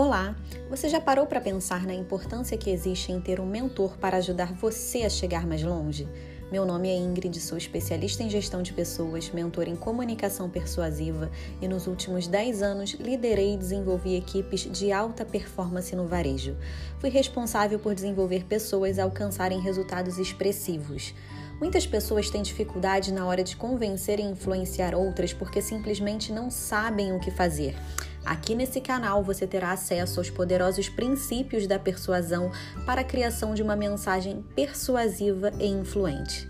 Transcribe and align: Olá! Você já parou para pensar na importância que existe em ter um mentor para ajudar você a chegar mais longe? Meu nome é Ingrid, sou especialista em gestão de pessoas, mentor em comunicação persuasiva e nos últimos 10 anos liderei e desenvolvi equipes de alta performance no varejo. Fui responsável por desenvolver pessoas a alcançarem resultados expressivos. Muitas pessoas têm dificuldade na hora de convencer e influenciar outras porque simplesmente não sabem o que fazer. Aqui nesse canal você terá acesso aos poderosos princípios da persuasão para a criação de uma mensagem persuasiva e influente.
Olá! 0.00 0.36
Você 0.70 0.88
já 0.88 1.00
parou 1.00 1.26
para 1.26 1.40
pensar 1.40 1.84
na 1.84 1.92
importância 1.92 2.56
que 2.56 2.70
existe 2.70 3.10
em 3.10 3.20
ter 3.20 3.40
um 3.40 3.44
mentor 3.44 3.98
para 3.98 4.18
ajudar 4.18 4.52
você 4.52 5.02
a 5.02 5.10
chegar 5.10 5.44
mais 5.44 5.60
longe? 5.64 6.08
Meu 6.52 6.64
nome 6.64 6.88
é 6.88 6.94
Ingrid, 6.96 7.40
sou 7.40 7.58
especialista 7.58 8.22
em 8.22 8.30
gestão 8.30 8.62
de 8.62 8.72
pessoas, 8.72 9.28
mentor 9.30 9.66
em 9.66 9.74
comunicação 9.74 10.48
persuasiva 10.48 11.28
e 11.60 11.66
nos 11.66 11.88
últimos 11.88 12.28
10 12.28 12.62
anos 12.62 12.90
liderei 12.92 13.54
e 13.54 13.56
desenvolvi 13.56 14.14
equipes 14.14 14.70
de 14.70 14.92
alta 14.92 15.24
performance 15.24 15.96
no 15.96 16.06
varejo. 16.06 16.56
Fui 17.00 17.10
responsável 17.10 17.80
por 17.80 17.92
desenvolver 17.92 18.44
pessoas 18.44 19.00
a 19.00 19.02
alcançarem 19.02 19.60
resultados 19.60 20.16
expressivos. 20.16 21.12
Muitas 21.58 21.88
pessoas 21.88 22.30
têm 22.30 22.40
dificuldade 22.40 23.12
na 23.12 23.26
hora 23.26 23.42
de 23.42 23.56
convencer 23.56 24.20
e 24.20 24.22
influenciar 24.22 24.94
outras 24.94 25.32
porque 25.32 25.60
simplesmente 25.60 26.32
não 26.32 26.52
sabem 26.52 27.12
o 27.12 27.18
que 27.18 27.32
fazer. 27.32 27.74
Aqui 28.28 28.54
nesse 28.54 28.78
canal 28.78 29.24
você 29.24 29.46
terá 29.46 29.72
acesso 29.72 30.20
aos 30.20 30.28
poderosos 30.28 30.86
princípios 30.86 31.66
da 31.66 31.78
persuasão 31.78 32.52
para 32.84 33.00
a 33.00 33.04
criação 33.04 33.54
de 33.54 33.62
uma 33.62 33.74
mensagem 33.74 34.44
persuasiva 34.54 35.50
e 35.58 35.66
influente. 35.66 36.46